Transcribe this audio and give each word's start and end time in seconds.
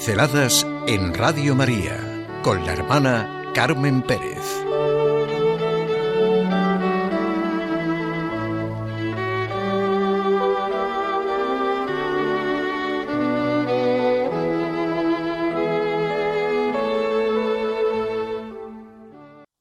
Pinceladas 0.00 0.66
en 0.86 1.12
Radio 1.12 1.54
María 1.54 2.26
con 2.42 2.64
la 2.64 2.72
hermana 2.72 3.52
Carmen 3.54 4.00
Pérez. 4.00 4.38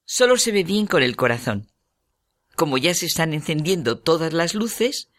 Solo 0.05 0.37
se 0.37 0.53
ve 0.53 0.63
bien 0.63 0.87
con 0.87 1.03
el 1.03 1.17
corazón. 1.17 1.67
Como 2.55 2.77
ya 2.77 2.93
se 2.93 3.07
están 3.07 3.33
encendiendo 3.33 3.99
todas 3.99 4.31
las 4.31 4.55
luces, 4.55 5.09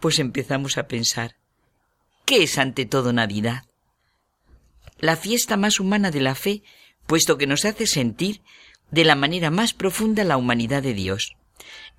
pues 0.00 0.18
empezamos 0.18 0.78
a 0.78 0.88
pensar, 0.88 1.36
¿qué 2.24 2.44
es 2.44 2.56
ante 2.56 2.86
todo 2.86 3.12
Navidad? 3.12 3.64
La 4.98 5.16
fiesta 5.16 5.56
más 5.56 5.80
humana 5.80 6.10
de 6.10 6.20
la 6.20 6.34
fe, 6.34 6.62
puesto 7.06 7.38
que 7.38 7.46
nos 7.46 7.64
hace 7.64 7.86
sentir 7.86 8.40
de 8.90 9.04
la 9.04 9.14
manera 9.14 9.50
más 9.50 9.74
profunda 9.74 10.24
la 10.24 10.36
humanidad 10.36 10.82
de 10.82 10.94
Dios. 10.94 11.36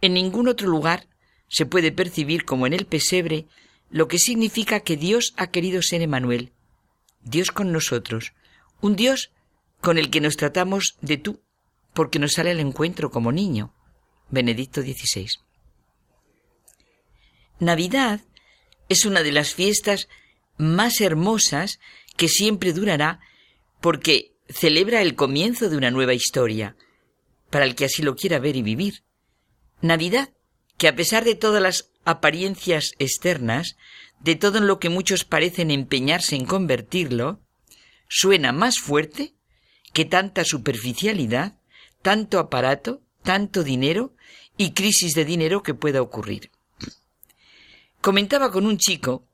En 0.01 0.13
ningún 0.13 0.47
otro 0.47 0.67
lugar 0.67 1.07
se 1.47 1.65
puede 1.65 1.91
percibir 1.91 2.45
como 2.45 2.67
en 2.67 2.73
el 2.73 2.85
pesebre 2.85 3.45
lo 3.89 4.07
que 4.07 4.19
significa 4.19 4.81
que 4.81 4.97
Dios 4.97 5.33
ha 5.37 5.47
querido 5.47 5.81
ser 5.81 6.01
Emanuel, 6.01 6.51
Dios 7.23 7.51
con 7.51 7.71
nosotros, 7.71 8.33
un 8.81 8.95
Dios 8.95 9.31
con 9.81 9.97
el 9.97 10.09
que 10.09 10.21
nos 10.21 10.37
tratamos 10.37 10.97
de 11.01 11.17
tú, 11.17 11.41
porque 11.93 12.19
nos 12.19 12.33
sale 12.33 12.51
al 12.51 12.59
encuentro 12.59 13.11
como 13.11 13.31
niño. 13.31 13.73
Benedicto 14.29 14.81
XVI. 14.81 15.29
Navidad 17.59 18.21
es 18.89 19.05
una 19.05 19.23
de 19.23 19.31
las 19.31 19.53
fiestas 19.53 20.07
más 20.57 21.01
hermosas 21.01 21.79
que 22.17 22.27
siempre 22.27 22.73
durará 22.73 23.21
porque 23.79 24.33
celebra 24.49 25.01
el 25.01 25.15
comienzo 25.15 25.69
de 25.69 25.77
una 25.77 25.91
nueva 25.91 26.13
historia, 26.13 26.75
para 27.49 27.65
el 27.65 27.75
que 27.75 27.85
así 27.85 28.01
lo 28.01 28.15
quiera 28.15 28.39
ver 28.39 28.55
y 28.55 28.61
vivir. 28.61 29.03
Navidad, 29.81 30.33
que 30.77 30.87
a 30.87 30.95
pesar 30.95 31.23
de 31.23 31.35
todas 31.35 31.61
las 31.61 31.91
apariencias 32.03 32.91
externas, 32.99 33.77
de 34.19 34.35
todo 34.35 34.57
en 34.57 34.67
lo 34.67 34.79
que 34.79 34.89
muchos 34.89 35.23
parecen 35.23 35.71
empeñarse 35.71 36.35
en 36.35 36.45
convertirlo, 36.45 37.39
suena 38.09 38.51
más 38.51 38.79
fuerte 38.79 39.33
que 39.93 40.05
tanta 40.05 40.43
superficialidad, 40.43 41.59
tanto 42.01 42.39
aparato, 42.39 43.01
tanto 43.23 43.63
dinero 43.63 44.13
y 44.57 44.71
crisis 44.71 45.13
de 45.13 45.25
dinero 45.25 45.61
que 45.61 45.73
pueda 45.73 46.01
ocurrir. 46.01 46.51
Comentaba 48.01 48.51
con 48.51 48.65
un 48.65 48.77
chico 48.77 49.27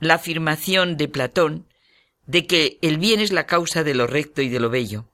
la 0.00 0.14
afirmación 0.14 0.96
de 0.96 1.08
Platón 1.08 1.66
de 2.28 2.46
que 2.46 2.78
el 2.82 2.98
bien 2.98 3.20
es 3.20 3.32
la 3.32 3.46
causa 3.46 3.82
de 3.82 3.94
lo 3.94 4.06
recto 4.06 4.42
y 4.42 4.50
de 4.50 4.60
lo 4.60 4.68
bello. 4.68 5.06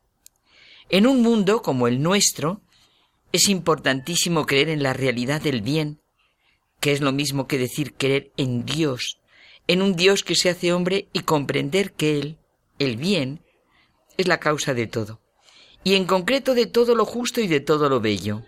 En 0.91 1.07
un 1.07 1.23
mundo 1.23 1.63
como 1.63 1.87
el 1.87 2.03
nuestro, 2.03 2.61
es 3.33 3.49
importantísimo 3.49 4.47
creer 4.47 4.69
en 4.69 4.83
la 4.83 4.93
realidad 4.93 5.41
del 5.41 5.63
bien, 5.63 6.03
que 6.81 6.93
es 6.93 7.01
lo 7.01 7.13
mismo 7.13 7.47
que 7.47 7.57
decir 7.57 7.95
creer 7.95 8.33
en 8.37 8.67
Dios, 8.67 9.21
en 9.69 9.81
un 9.81 9.95
Dios 9.95 10.25
que 10.25 10.35
se 10.35 10.51
hace 10.51 10.73
hombre 10.73 11.09
y 11.13 11.21
comprender 11.21 11.93
que 11.93 12.19
Él, 12.19 12.39
el 12.81 12.97
bien, 12.97 13.45
es 14.19 14.27
la 14.27 14.41
causa 14.41 14.75
de 14.75 14.89
todo, 14.89 15.21
y 15.85 15.95
en 15.95 16.07
concreto 16.07 16.55
de 16.55 16.67
todo 16.67 16.97
lo 16.97 17.05
justo 17.05 17.41
y 17.41 17.47
de 17.47 17.61
todo 17.61 17.89
lo 17.89 18.01
bello. 18.01 18.43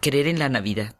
Creer 0.00 0.26
en 0.26 0.40
la 0.40 0.48
Navidad. 0.48 0.96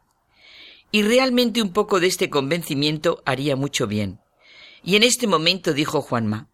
Y 0.92 1.02
realmente 1.02 1.60
un 1.60 1.72
poco 1.72 1.98
de 1.98 2.06
este 2.06 2.30
convencimiento 2.30 3.20
haría 3.26 3.56
mucho 3.56 3.88
bien. 3.88 4.20
Y 4.84 4.96
en 4.96 5.02
este 5.02 5.26
momento 5.26 5.72
dijo 5.72 6.02
Juanma, 6.02 6.48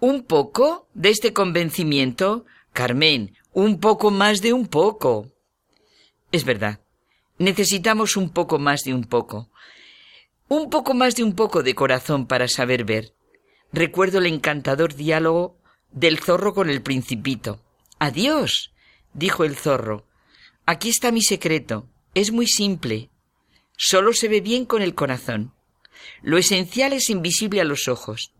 ¿un 0.00 0.24
poco 0.24 0.88
de 0.94 1.10
este 1.10 1.32
convencimiento? 1.34 2.46
Carmen, 2.72 3.36
un 3.52 3.78
poco 3.78 4.10
más 4.10 4.40
de 4.40 4.54
un 4.54 4.66
poco. 4.66 5.30
Es 6.32 6.44
verdad, 6.46 6.80
necesitamos 7.38 8.16
un 8.16 8.30
poco 8.30 8.58
más 8.58 8.80
de 8.84 8.94
un 8.94 9.04
poco. 9.04 9.50
Un 10.48 10.70
poco 10.70 10.94
más 10.94 11.14
de 11.14 11.24
un 11.24 11.34
poco 11.34 11.62
de 11.62 11.74
corazón 11.74 12.26
para 12.26 12.48
saber 12.48 12.84
ver. 12.84 13.14
Recuerdo 13.72 14.18
el 14.18 14.26
encantador 14.26 14.94
diálogo 14.94 15.58
del 15.90 16.18
zorro 16.18 16.54
con 16.54 16.70
el 16.70 16.82
principito. 16.82 17.60
Adiós, 17.98 18.72
dijo 19.12 19.44
el 19.44 19.56
zorro. 19.56 20.06
Aquí 20.64 20.88
está 20.88 21.12
mi 21.12 21.22
secreto. 21.22 21.86
Es 22.14 22.32
muy 22.32 22.46
simple. 22.46 23.10
Solo 23.76 24.12
se 24.12 24.28
ve 24.28 24.40
bien 24.40 24.64
con 24.64 24.80
el 24.80 24.94
corazón. 24.94 25.52
Lo 26.22 26.38
esencial 26.38 26.92
es 26.92 27.10
invisible 27.10 27.60
a 27.60 27.64
los 27.64 27.88
ojos. 27.88 28.32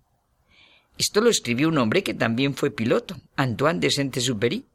Esto 0.98 1.20
lo 1.20 1.30
escribió 1.30 1.68
un 1.68 1.78
hombre 1.78 2.02
que 2.02 2.14
también 2.14 2.54
fue 2.54 2.70
piloto, 2.70 3.20
Antoine 3.36 3.80
de 3.80 3.90
Saint-Exupéry. 3.90 4.66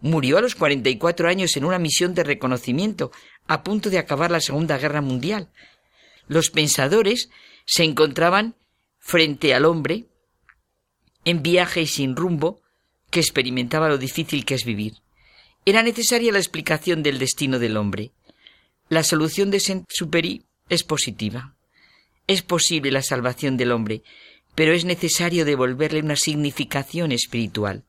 Murió 0.00 0.38
a 0.38 0.40
los 0.40 0.54
44 0.54 1.28
años 1.28 1.56
en 1.56 1.64
una 1.64 1.78
misión 1.78 2.14
de 2.14 2.24
reconocimiento, 2.24 3.12
a 3.46 3.62
punto 3.62 3.90
de 3.90 3.98
acabar 3.98 4.30
la 4.30 4.40
Segunda 4.40 4.78
Guerra 4.78 5.00
Mundial. 5.00 5.50
Los 6.26 6.50
pensadores 6.50 7.30
se 7.64 7.84
encontraban 7.84 8.54
frente 8.98 9.54
al 9.54 9.64
hombre, 9.64 10.06
en 11.24 11.42
viaje 11.42 11.82
y 11.82 11.86
sin 11.86 12.16
rumbo, 12.16 12.60
que 13.10 13.20
experimentaba 13.20 13.88
lo 13.88 13.98
difícil 13.98 14.44
que 14.44 14.54
es 14.54 14.64
vivir. 14.64 14.94
Era 15.64 15.82
necesaria 15.82 16.32
la 16.32 16.38
explicación 16.38 17.02
del 17.02 17.18
destino 17.18 17.58
del 17.58 17.76
hombre. 17.76 18.12
La 18.88 19.02
solución 19.02 19.50
de 19.50 19.60
Saint-Exupéry 19.60 20.44
es 20.68 20.82
positiva. 20.82 21.54
Es 22.28 22.42
posible 22.42 22.92
la 22.92 23.02
salvación 23.02 23.56
del 23.56 23.72
hombre, 23.72 24.02
pero 24.54 24.72
es 24.72 24.84
necesario 24.84 25.44
devolverle 25.44 26.00
una 26.00 26.14
significación 26.14 27.10
espiritual. 27.10 27.84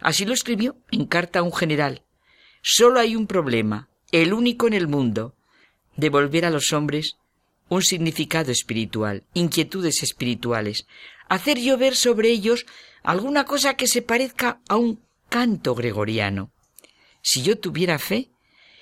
Así 0.00 0.24
lo 0.24 0.34
escribió 0.34 0.76
en 0.90 1.06
carta 1.06 1.38
a 1.38 1.42
un 1.42 1.52
general. 1.52 2.02
Solo 2.62 2.98
hay 2.98 3.14
un 3.14 3.28
problema, 3.28 3.88
el 4.10 4.32
único 4.32 4.66
en 4.66 4.74
el 4.74 4.88
mundo, 4.88 5.36
devolver 5.96 6.44
a 6.44 6.50
los 6.50 6.72
hombres 6.72 7.16
un 7.68 7.82
significado 7.82 8.50
espiritual, 8.50 9.24
inquietudes 9.34 10.02
espirituales, 10.02 10.86
hacer 11.28 11.58
llover 11.58 11.94
sobre 11.94 12.30
ellos 12.30 12.66
alguna 13.04 13.44
cosa 13.44 13.74
que 13.74 13.86
se 13.86 14.02
parezca 14.02 14.60
a 14.68 14.76
un 14.76 15.00
canto 15.28 15.76
gregoriano. 15.76 16.50
Si 17.22 17.42
yo 17.42 17.58
tuviera 17.58 18.00
fe, 18.00 18.30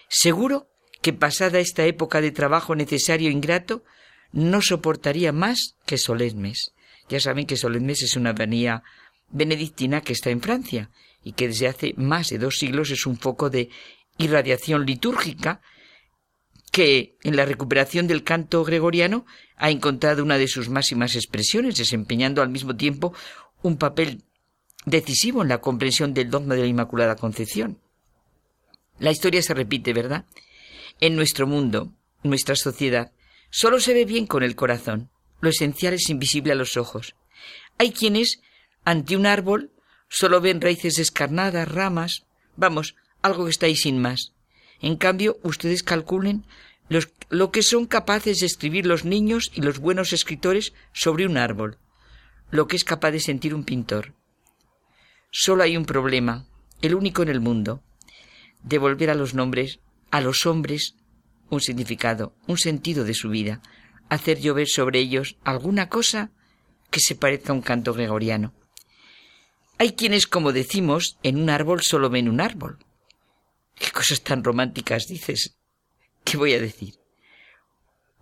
seguro 0.08 0.68
que 1.02 1.12
pasada 1.12 1.58
esta 1.58 1.84
época 1.84 2.22
de 2.22 2.30
trabajo 2.30 2.74
necesario 2.74 3.28
e 3.28 3.32
ingrato, 3.32 3.84
no 4.34 4.60
soportaría 4.60 5.32
más 5.32 5.76
que 5.86 5.96
Solemnes. 5.96 6.72
Ya 7.08 7.20
saben 7.20 7.46
que 7.46 7.56
Solemnes 7.56 8.02
es 8.02 8.16
una 8.16 8.30
avenida 8.30 8.82
benedictina 9.30 10.00
que 10.00 10.12
está 10.12 10.30
en 10.30 10.40
Francia 10.40 10.90
y 11.22 11.32
que 11.32 11.46
desde 11.46 11.68
hace 11.68 11.94
más 11.96 12.28
de 12.30 12.38
dos 12.38 12.58
siglos 12.58 12.90
es 12.90 13.06
un 13.06 13.16
foco 13.16 13.48
de 13.48 13.70
irradiación 14.18 14.84
litúrgica 14.84 15.60
que 16.72 17.16
en 17.22 17.36
la 17.36 17.44
recuperación 17.44 18.08
del 18.08 18.24
canto 18.24 18.64
gregoriano 18.64 19.24
ha 19.56 19.70
encontrado 19.70 20.24
una 20.24 20.36
de 20.36 20.48
sus 20.48 20.68
máximas 20.68 21.14
expresiones, 21.14 21.76
desempeñando 21.76 22.42
al 22.42 22.48
mismo 22.48 22.74
tiempo 22.74 23.14
un 23.62 23.76
papel 23.76 24.24
decisivo 24.84 25.42
en 25.42 25.48
la 25.48 25.60
comprensión 25.60 26.12
del 26.12 26.30
dogma 26.30 26.56
de 26.56 26.62
la 26.62 26.66
Inmaculada 26.66 27.14
Concepción. 27.14 27.78
La 28.98 29.12
historia 29.12 29.42
se 29.42 29.54
repite, 29.54 29.92
¿verdad? 29.92 30.24
En 30.98 31.14
nuestro 31.14 31.46
mundo, 31.46 31.92
nuestra 32.24 32.56
sociedad, 32.56 33.12
Solo 33.56 33.78
se 33.78 33.94
ve 33.94 34.04
bien 34.04 34.26
con 34.26 34.42
el 34.42 34.56
corazón. 34.56 35.10
Lo 35.40 35.48
esencial 35.48 35.94
es 35.94 36.10
invisible 36.10 36.50
a 36.50 36.56
los 36.56 36.76
ojos. 36.76 37.14
Hay 37.78 37.92
quienes, 37.92 38.40
ante 38.84 39.16
un 39.16 39.26
árbol, 39.26 39.70
solo 40.08 40.40
ven 40.40 40.60
raíces 40.60 40.96
descarnadas, 40.96 41.70
ramas, 41.70 42.26
vamos, 42.56 42.96
algo 43.22 43.44
que 43.44 43.52
está 43.52 43.66
ahí 43.66 43.76
sin 43.76 44.00
más. 44.00 44.32
En 44.80 44.96
cambio, 44.96 45.38
ustedes 45.44 45.84
calculen 45.84 46.44
lo 46.88 47.52
que 47.52 47.62
son 47.62 47.86
capaces 47.86 48.40
de 48.40 48.46
escribir 48.46 48.86
los 48.86 49.04
niños 49.04 49.52
y 49.54 49.60
los 49.60 49.78
buenos 49.78 50.12
escritores 50.12 50.72
sobre 50.92 51.24
un 51.24 51.36
árbol, 51.36 51.78
lo 52.50 52.66
que 52.66 52.74
es 52.74 52.82
capaz 52.82 53.12
de 53.12 53.20
sentir 53.20 53.54
un 53.54 53.62
pintor. 53.62 54.14
Solo 55.30 55.62
hay 55.62 55.76
un 55.76 55.84
problema, 55.84 56.44
el 56.82 56.96
único 56.96 57.22
en 57.22 57.28
el 57.28 57.38
mundo, 57.38 57.84
devolver 58.64 59.10
a 59.10 59.14
los 59.14 59.32
nombres, 59.32 59.78
a 60.10 60.20
los 60.20 60.44
hombres, 60.44 60.96
un 61.50 61.60
significado, 61.60 62.34
un 62.46 62.58
sentido 62.58 63.04
de 63.04 63.14
su 63.14 63.28
vida, 63.28 63.60
hacer 64.08 64.40
llover 64.40 64.68
sobre 64.68 65.00
ellos 65.00 65.36
alguna 65.44 65.88
cosa 65.88 66.30
que 66.90 67.00
se 67.00 67.14
parezca 67.14 67.52
a 67.52 67.56
un 67.56 67.62
canto 67.62 67.92
gregoriano. 67.94 68.52
Hay 69.78 69.92
quienes, 69.92 70.26
como 70.26 70.52
decimos, 70.52 71.18
en 71.22 71.40
un 71.40 71.50
árbol 71.50 71.82
solo 71.82 72.10
ven 72.10 72.28
un 72.28 72.40
árbol. 72.40 72.78
¿Qué 73.74 73.90
cosas 73.90 74.22
tan 74.22 74.44
románticas 74.44 75.06
dices? 75.08 75.56
¿Qué 76.22 76.36
voy 76.36 76.54
a 76.54 76.60
decir? 76.60 76.94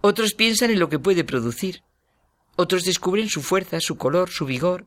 Otros 0.01 0.33
piensan 0.33 0.71
en 0.71 0.79
lo 0.79 0.89
que 0.89 0.99
puede 0.99 1.25
producir. 1.25 1.83
Otros 2.57 2.85
descubren 2.85 3.29
su 3.29 3.43
fuerza, 3.43 3.81
su 3.81 3.97
color, 3.97 4.31
su 4.31 4.47
vigor, 4.47 4.87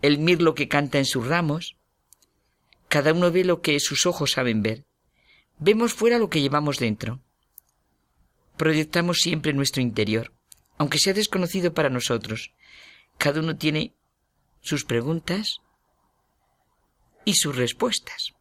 el 0.00 0.18
mirlo 0.18 0.54
que 0.54 0.68
canta 0.68 0.98
en 0.98 1.04
sus 1.04 1.26
ramos. 1.26 1.76
Cada 2.88 3.12
uno 3.12 3.30
ve 3.30 3.44
lo 3.44 3.60
que 3.60 3.78
sus 3.80 4.06
ojos 4.06 4.32
saben 4.32 4.62
ver. 4.62 4.84
Vemos 5.58 5.92
fuera 5.92 6.18
lo 6.18 6.28
que 6.28 6.40
llevamos 6.40 6.78
dentro 6.78 7.20
proyectamos 8.56 9.18
siempre 9.18 9.52
nuestro 9.52 9.82
interior, 9.82 10.32
aunque 10.78 10.98
sea 10.98 11.14
desconocido 11.14 11.74
para 11.74 11.90
nosotros. 11.90 12.52
Cada 13.18 13.40
uno 13.40 13.56
tiene 13.56 13.94
sus 14.60 14.84
preguntas 14.84 15.58
y 17.24 17.34
sus 17.34 17.56
respuestas. 17.56 18.32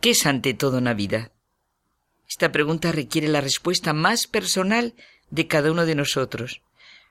¿Qué 0.00 0.10
es 0.10 0.26
ante 0.26 0.54
todo 0.54 0.80
Navidad? 0.80 1.32
Esta 2.28 2.50
pregunta 2.50 2.92
requiere 2.92 3.28
la 3.28 3.40
respuesta 3.40 3.92
más 3.92 4.26
personal 4.26 4.94
de 5.30 5.46
cada 5.46 5.70
uno 5.70 5.86
de 5.86 5.94
nosotros, 5.94 6.62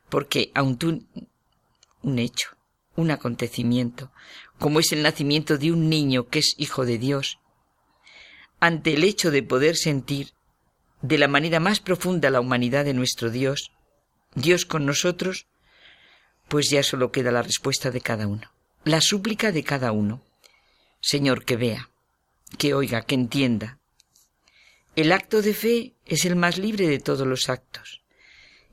porque 0.09 0.51
aun 0.55 0.77
un 2.01 2.19
hecho, 2.19 2.49
un 2.95 3.11
acontecimiento, 3.11 4.11
como 4.59 4.79
es 4.79 4.91
el 4.91 5.03
nacimiento 5.03 5.57
de 5.57 5.71
un 5.71 5.89
niño 5.89 6.27
que 6.27 6.39
es 6.39 6.55
hijo 6.57 6.85
de 6.85 6.97
Dios, 6.97 7.39
ante 8.59 8.93
el 8.93 9.03
hecho 9.03 9.31
de 9.31 9.43
poder 9.43 9.75
sentir 9.75 10.33
de 11.01 11.17
la 11.17 11.27
manera 11.27 11.59
más 11.59 11.79
profunda 11.79 12.29
la 12.29 12.39
humanidad 12.39 12.85
de 12.85 12.93
nuestro 12.93 13.29
Dios, 13.29 13.71
Dios 14.35 14.65
con 14.65 14.85
nosotros, 14.85 15.47
pues 16.47 16.69
ya 16.69 16.83
solo 16.83 17.11
queda 17.11 17.31
la 17.31 17.41
respuesta 17.41 17.91
de 17.91 18.01
cada 18.01 18.27
uno, 18.27 18.51
la 18.83 19.01
súplica 19.01 19.51
de 19.51 19.63
cada 19.63 19.91
uno. 19.91 20.21
Señor, 20.99 21.45
que 21.45 21.55
vea, 21.55 21.89
que 22.57 22.73
oiga, 22.73 23.01
que 23.01 23.15
entienda. 23.15 23.79
El 24.95 25.11
acto 25.11 25.41
de 25.41 25.53
fe 25.53 25.93
es 26.05 26.25
el 26.25 26.35
más 26.35 26.57
libre 26.57 26.87
de 26.87 26.99
todos 26.99 27.25
los 27.25 27.49
actos, 27.49 28.01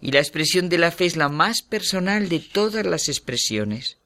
y 0.01 0.11
la 0.13 0.19
expresión 0.19 0.69
de 0.69 0.79
la 0.79 0.91
fe 0.91 1.07
es 1.07 1.17
la 1.17 1.29
más 1.29 1.63
personal 1.63 2.29
de 2.29 2.41
todas 2.41 2.85
las 2.85 3.09
expresiones. 3.09 3.99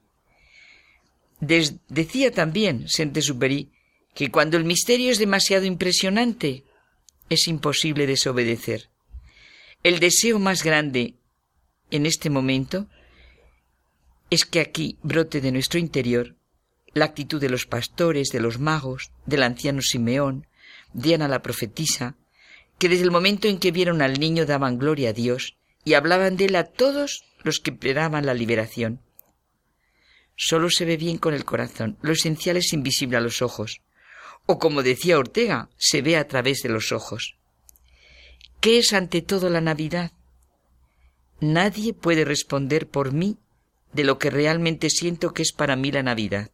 decía 1.39 2.31
también 2.31 2.87
Saint-Exupéry 2.87 3.71
que 4.13 4.29
cuando 4.31 4.57
el 4.57 4.63
misterio 4.63 5.11
es 5.11 5.17
demasiado 5.17 5.65
impresionante, 5.65 6.63
es 7.29 7.47
imposible 7.47 8.07
desobedecer. 8.07 8.89
El 9.83 9.99
deseo 9.99 10.39
más 10.39 10.63
grande 10.63 11.15
en 11.91 12.05
este 12.05 12.29
momento 12.29 12.87
es 14.29 14.45
que 14.45 14.59
aquí 14.59 14.97
brote 15.03 15.41
de 15.41 15.51
nuestro 15.51 15.79
interior 15.79 16.35
la 16.93 17.05
actitud 17.05 17.41
de 17.41 17.49
los 17.49 17.65
pastores, 17.65 18.29
de 18.29 18.39
los 18.39 18.59
magos, 18.59 19.11
del 19.25 19.43
anciano 19.43 19.81
Simeón, 19.81 20.47
de 20.93 21.15
Ana 21.15 21.27
la 21.27 21.41
profetisa, 21.41 22.15
que 22.77 22.87
desde 22.87 23.03
el 23.03 23.11
momento 23.11 23.47
en 23.47 23.59
que 23.59 23.71
vieron 23.71 24.01
al 24.01 24.19
niño 24.19 24.45
daban 24.45 24.77
gloria 24.77 25.09
a 25.09 25.13
Dios 25.13 25.57
y 25.83 25.95
hablaban 25.95 26.37
de 26.37 26.45
él 26.45 26.55
a 26.55 26.65
todos 26.65 27.23
los 27.43 27.59
que 27.59 27.71
esperaban 27.71 28.25
la 28.25 28.33
liberación. 28.33 29.01
Solo 30.35 30.69
se 30.69 30.85
ve 30.85 30.97
bien 30.97 31.17
con 31.17 31.33
el 31.33 31.45
corazón, 31.45 31.97
lo 32.01 32.13
esencial 32.13 32.57
es 32.57 32.73
invisible 32.73 33.17
a 33.17 33.21
los 33.21 33.41
ojos 33.41 33.81
o 34.45 34.59
como 34.59 34.83
decía 34.83 35.17
Ortega, 35.17 35.69
se 35.77 36.01
ve 36.01 36.17
a 36.17 36.27
través 36.27 36.61
de 36.61 36.69
los 36.69 36.91
ojos. 36.91 37.37
¿Qué 38.59 38.77
es 38.77 38.93
ante 38.93 39.21
todo 39.21 39.49
la 39.49 39.61
Navidad? 39.61 40.11
Nadie 41.39 41.93
puede 41.93 42.25
responder 42.25 42.87
por 42.87 43.11
mí 43.11 43.37
de 43.93 44.03
lo 44.03 44.17
que 44.17 44.29
realmente 44.29 44.89
siento 44.89 45.33
que 45.33 45.43
es 45.43 45.51
para 45.51 45.75
mí 45.75 45.91
la 45.91 46.03
Navidad. 46.03 46.51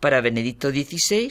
Para 0.00 0.20
Benedicto 0.20 0.70
XVI 0.70 1.30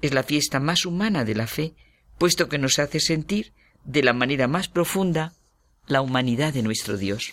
es 0.00 0.14
la 0.14 0.22
fiesta 0.22 0.60
más 0.60 0.86
humana 0.86 1.24
de 1.24 1.34
la 1.34 1.46
fe, 1.46 1.74
puesto 2.18 2.48
que 2.48 2.58
nos 2.58 2.78
hace 2.78 3.00
sentir 3.00 3.52
de 3.84 4.02
la 4.02 4.12
manera 4.12 4.48
más 4.48 4.68
profunda 4.68 5.34
la 5.86 6.00
humanidad 6.00 6.52
de 6.52 6.62
nuestro 6.62 6.96
Dios. 6.96 7.32